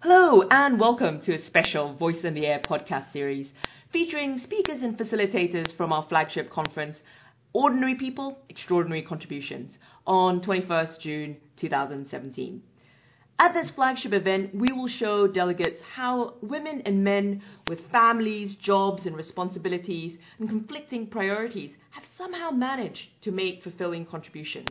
[0.00, 3.48] Hello, and welcome to a special Voice in the Air podcast series
[3.90, 6.98] featuring speakers and facilitators from our flagship conference,
[7.54, 9.72] Ordinary People, Extraordinary Contributions,
[10.06, 12.62] on 21st June 2017.
[13.38, 19.06] At this flagship event, we will show delegates how women and men with families, jobs,
[19.06, 24.68] and responsibilities and conflicting priorities have somehow managed to make fulfilling contributions,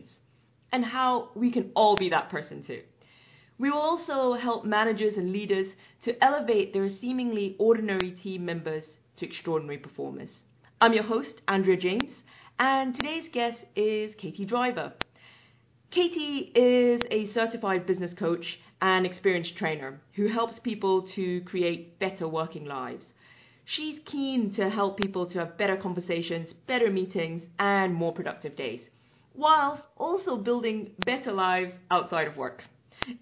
[0.72, 2.82] and how we can all be that person too.
[3.58, 5.68] We will also help managers and leaders
[6.04, 8.84] to elevate their seemingly ordinary team members
[9.16, 10.28] to extraordinary performers.
[10.78, 12.12] I'm your host, Andrea James,
[12.58, 14.92] and today's guest is Katie Driver.
[15.90, 22.28] Katie is a certified business coach and experienced trainer who helps people to create better
[22.28, 23.04] working lives.
[23.64, 28.82] She's keen to help people to have better conversations, better meetings, and more productive days,
[29.34, 32.62] whilst also building better lives outside of work.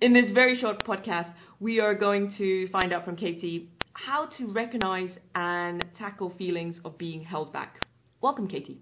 [0.00, 4.46] In this very short podcast, we are going to find out from Katie how to
[4.46, 7.84] recognize and tackle feelings of being held back.
[8.20, 8.80] Welcome, Katie.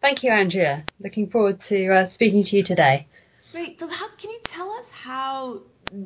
[0.00, 0.84] Thank you, Andrea.
[1.00, 3.08] Looking forward to uh, speaking to you today.
[3.52, 3.78] Great.
[3.80, 5.62] So, how can you tell us how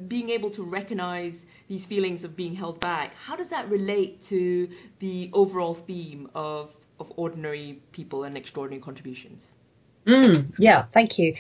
[0.09, 1.35] being able to recognize
[1.69, 4.69] these feelings of being held back, how does that relate to
[5.01, 9.41] the overall theme of, of ordinary people and extraordinary contributions?
[10.07, 11.35] Mm, yeah, thank you.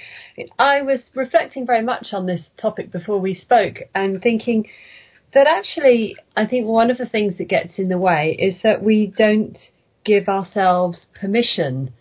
[0.58, 4.66] I was reflecting very much on this topic before we spoke and thinking
[5.34, 8.82] that actually, I think one of the things that gets in the way is that
[8.82, 9.58] we don't
[10.04, 11.92] give ourselves permission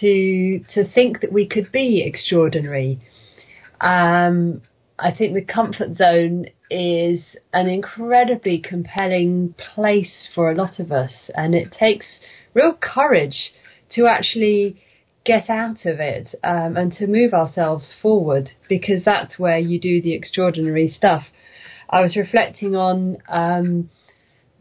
[0.00, 3.00] to to think that we could be extraordinary.
[3.80, 4.62] Um,
[4.98, 7.20] I think the comfort zone is
[7.52, 12.06] an incredibly compelling place for a lot of us, and it takes
[12.54, 13.52] real courage
[13.94, 14.80] to actually
[15.24, 20.02] get out of it um, and to move ourselves forward because that's where you do
[20.02, 21.24] the extraordinary stuff.
[21.88, 23.90] I was reflecting on um,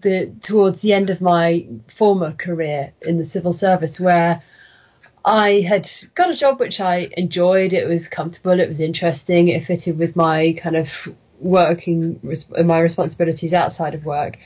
[0.02, 1.66] the towards the end of my
[1.98, 4.44] former career in the civil service where
[5.26, 5.86] I had
[6.16, 7.74] got a job which I enjoyed.
[7.74, 8.60] It was comfortable.
[8.60, 9.48] It was interesting.
[9.48, 10.88] It fitted with my kind of
[11.40, 12.20] working
[12.66, 14.38] my responsibilities outside of work.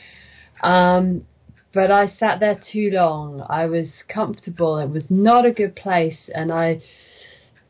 [0.61, 1.25] Um,
[1.73, 3.45] but I sat there too long.
[3.47, 4.77] I was comfortable.
[4.77, 6.81] It was not a good place, and I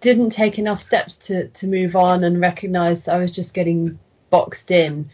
[0.01, 3.99] didn't take enough steps to, to move on and recognize I was just getting
[4.29, 5.09] boxed in.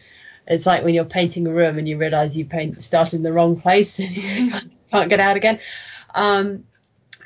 [0.46, 3.32] It's like when you're painting a room and you realize you paint started in the
[3.32, 4.52] wrong place and you
[4.90, 5.58] can't get out again.
[6.14, 6.64] Um,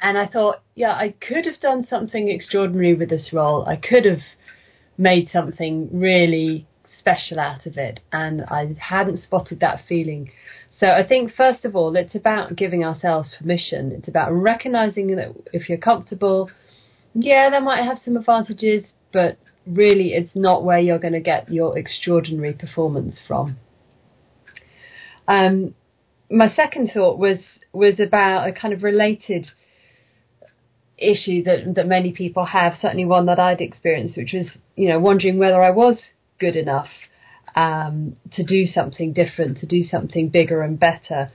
[0.01, 3.67] and I thought, yeah, I could have done something extraordinary with this role.
[3.67, 4.23] I could have
[4.97, 6.67] made something really
[6.99, 10.31] special out of it, and I hadn't spotted that feeling.
[10.81, 13.93] So I think first of all, it's about giving ourselves permission.
[13.93, 16.50] It's about recognizing that if you're comfortable,
[17.15, 21.53] yeah, that might have some advantages, but really it's not where you're going to get
[21.53, 23.56] your extraordinary performance from.
[25.27, 25.75] Um,
[26.31, 27.38] my second thought was
[27.72, 29.49] was about a kind of related
[30.97, 34.47] issue that that many people have, certainly one that I'd experienced, which was
[34.77, 35.99] you know wondering whether I was
[36.38, 36.88] good enough
[37.55, 41.31] um, to do something different, to do something bigger and better.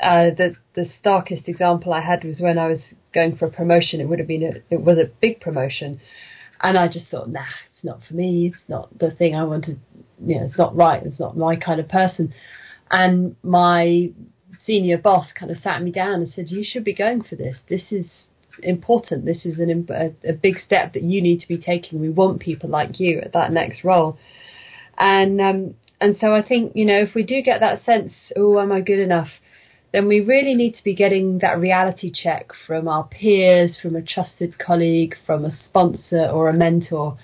[0.00, 2.80] Uh, the the starkest example I had was when I was
[3.14, 4.00] going for a promotion.
[4.00, 6.00] It would have been a, it was a big promotion,
[6.60, 7.44] and I just thought, nah,
[7.74, 8.52] it's not for me.
[8.52, 9.80] It's not the thing I wanted.
[10.24, 11.02] You know, it's not right.
[11.04, 12.34] It's not my kind of person.
[12.90, 14.10] And my
[14.66, 17.56] senior boss kind of sat me down and said, "You should be going for this.
[17.68, 18.06] This is
[18.62, 19.24] important.
[19.24, 22.00] This is an, a, a big step that you need to be taking.
[22.00, 24.18] We want people like you at that next role."
[24.98, 28.60] And um, and so I think you know if we do get that sense, oh,
[28.60, 29.28] am I good enough?
[29.92, 34.02] Then we really need to be getting that reality check from our peers, from a
[34.02, 37.16] trusted colleague, from a sponsor or a mentor.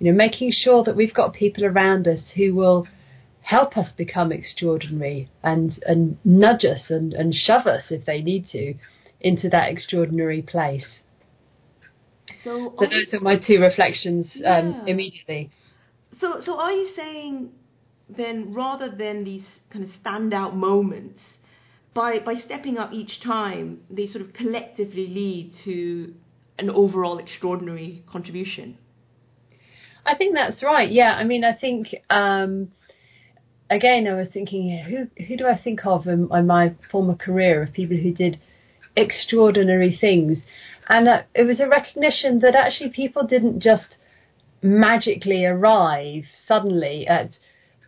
[0.00, 2.86] You know, making sure that we've got people around us who will
[3.42, 8.48] help us become extraordinary and and nudge us and, and shove us if they need
[8.50, 8.74] to
[9.20, 10.84] into that extraordinary place.
[12.44, 15.50] So, so those are my two reflections um, immediately.
[16.20, 17.50] So, so are you saying
[18.08, 21.20] then rather than these kind of standout moments,
[21.94, 26.14] by by stepping up each time, they sort of collectively lead to
[26.58, 28.78] an overall extraordinary contribution?
[30.04, 30.90] I think that's right.
[30.90, 32.68] Yeah, I mean, I think um,
[33.68, 37.62] again, I was thinking, who who do I think of in, in my former career
[37.62, 38.40] of people who did
[38.94, 40.38] extraordinary things,
[40.88, 43.95] and uh, it was a recognition that actually people didn't just
[44.66, 47.30] magically arrive suddenly at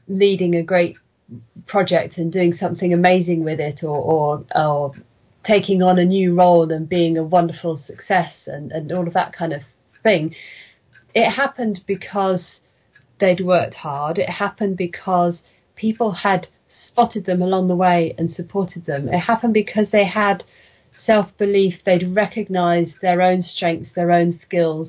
[0.07, 0.97] leading a great
[1.67, 4.93] project and doing something amazing with it or, or, or
[5.45, 9.33] taking on a new role and being a wonderful success and, and all of that
[9.33, 9.63] kind of
[10.03, 10.35] thing.
[11.15, 12.41] It happened because
[13.21, 14.19] they'd worked hard.
[14.19, 15.39] It happened because
[15.75, 16.49] people had
[16.87, 19.09] spotted them along the way and supported them.
[19.09, 20.45] It happened because they had
[21.05, 24.89] self belief, they'd recognized their own strengths, their own skills,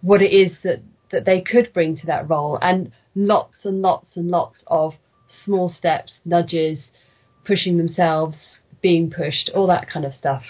[0.00, 4.16] what it is that, that they could bring to that role, and lots and lots
[4.16, 4.94] and lots of
[5.44, 6.78] small steps, nudges,
[7.44, 8.36] pushing themselves,
[8.82, 10.42] being pushed, all that kind of stuff.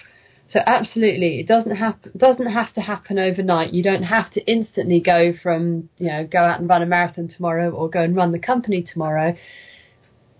[0.52, 3.74] So absolutely, it doesn't have doesn't have to happen overnight.
[3.74, 7.28] You don't have to instantly go from you know go out and run a marathon
[7.28, 9.36] tomorrow or go and run the company tomorrow.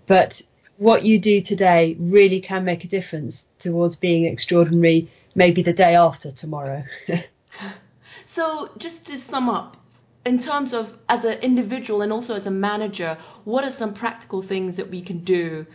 [0.07, 0.33] But
[0.77, 5.11] what you do today really can make a difference towards being extraordinary.
[5.35, 6.83] Maybe the day after tomorrow.
[8.35, 9.77] so just to sum up,
[10.25, 14.45] in terms of as an individual and also as a manager, what are some practical
[14.45, 15.65] things that we can do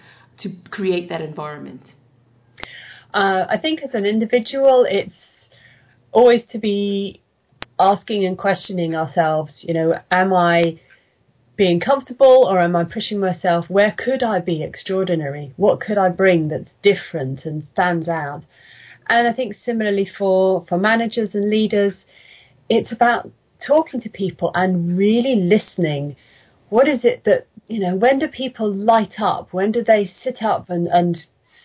[0.42, 1.82] to create that environment?
[3.12, 5.14] Uh, I think as an individual, it's
[6.12, 7.22] always to be
[7.78, 9.52] asking and questioning ourselves.
[9.60, 10.80] You know, am I
[11.56, 13.66] being comfortable or am I pushing myself?
[13.68, 15.52] Where could I be extraordinary?
[15.56, 18.42] What could I bring that's different and stands out?
[19.08, 21.94] And I think similarly for, for managers and leaders,
[22.68, 23.30] it's about
[23.66, 26.16] talking to people and really listening.
[26.68, 29.52] What is it that, you know, when do people light up?
[29.52, 31.16] When do they sit up and, and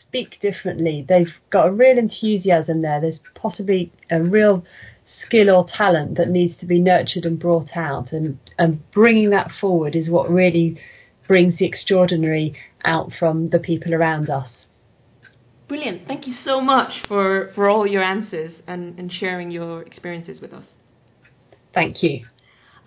[0.10, 1.06] speak differently.
[1.08, 3.00] They've got a real enthusiasm there.
[3.00, 4.66] There's possibly a real
[5.26, 9.52] skill or talent that needs to be nurtured and brought out, and, and bringing that
[9.60, 10.80] forward is what really
[11.28, 14.50] brings the extraordinary out from the people around us.
[15.68, 16.08] Brilliant.
[16.08, 20.54] Thank you so much for, for all your answers and, and sharing your experiences with
[20.54, 20.66] us.
[21.74, 22.26] Thank you.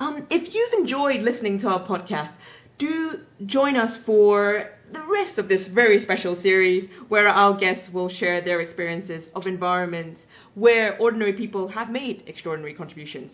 [0.00, 2.32] Um, if you've enjoyed listening to our podcast,
[2.78, 8.08] do join us for the rest of this very special series where our guests will
[8.08, 10.20] share their experiences of environments
[10.54, 13.32] where ordinary people have made extraordinary contributions.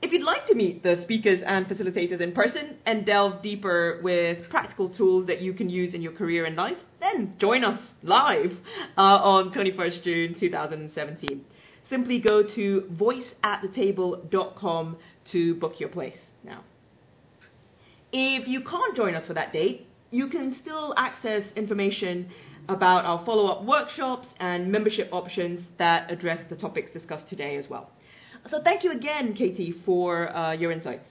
[0.00, 4.48] If you'd like to meet the speakers and facilitators in person and delve deeper with
[4.48, 8.52] practical tools that you can use in your career and life, then join us live
[8.96, 11.44] uh, on 21st June 2017.
[11.88, 14.96] Simply go to voiceatthetable.com
[15.32, 16.62] to book your place now.
[18.12, 22.30] If you can't join us for that date, you can still access information
[22.68, 27.90] about our follow-up workshops and membership options that address the topics discussed today as well.
[28.50, 31.04] So thank you again, Katie, for uh, your insights.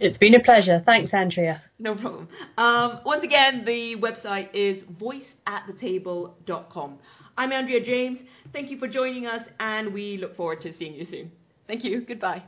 [0.00, 0.80] It's been a pleasure.
[0.86, 1.62] Thanks, Andrea.
[1.78, 2.28] No problem.
[2.56, 6.98] Um, once again, the website is voiceatthetable.com.
[7.36, 8.18] I'm Andrea James.
[8.52, 11.32] Thank you for joining us, and we look forward to seeing you soon.
[11.66, 12.02] Thank you.
[12.02, 12.44] Goodbye.